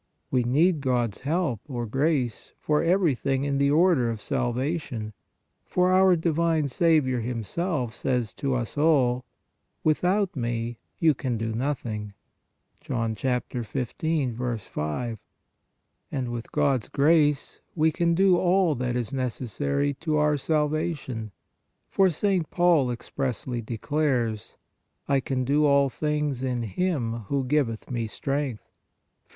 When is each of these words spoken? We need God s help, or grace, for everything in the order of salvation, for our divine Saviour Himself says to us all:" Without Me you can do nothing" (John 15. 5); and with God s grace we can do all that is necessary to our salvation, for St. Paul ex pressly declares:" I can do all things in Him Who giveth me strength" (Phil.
We 0.31 0.41
need 0.41 0.81
God 0.81 1.13
s 1.15 1.21
help, 1.21 1.61
or 1.69 1.85
grace, 1.85 2.53
for 2.59 2.81
everything 2.81 3.43
in 3.43 3.59
the 3.59 3.69
order 3.69 4.09
of 4.09 4.19
salvation, 4.19 5.13
for 5.63 5.91
our 5.91 6.15
divine 6.15 6.69
Saviour 6.69 7.19
Himself 7.19 7.93
says 7.93 8.33
to 8.33 8.55
us 8.55 8.79
all:" 8.79 9.25
Without 9.83 10.35
Me 10.35 10.79
you 10.97 11.13
can 11.13 11.37
do 11.37 11.53
nothing" 11.53 12.15
(John 12.83 13.13
15. 13.13 14.35
5); 14.57 15.19
and 16.11 16.29
with 16.29 16.51
God 16.51 16.81
s 16.81 16.89
grace 16.89 17.59
we 17.75 17.91
can 17.91 18.15
do 18.15 18.39
all 18.39 18.73
that 18.73 18.95
is 18.95 19.13
necessary 19.13 19.93
to 19.93 20.17
our 20.17 20.35
salvation, 20.35 21.31
for 21.91 22.09
St. 22.09 22.49
Paul 22.49 22.89
ex 22.89 23.11
pressly 23.15 23.63
declares:" 23.63 24.55
I 25.07 25.19
can 25.19 25.43
do 25.45 25.67
all 25.67 25.91
things 25.91 26.41
in 26.41 26.63
Him 26.63 27.19
Who 27.27 27.43
giveth 27.43 27.91
me 27.91 28.07
strength" 28.07 28.63
(Phil. 29.27 29.29